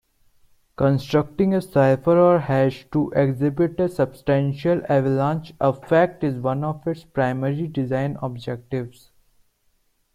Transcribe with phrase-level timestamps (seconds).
[0.77, 7.03] Constructing a cipher or hash to exhibit a substantial avalanche effect is one of its
[7.03, 9.11] primary design objectives.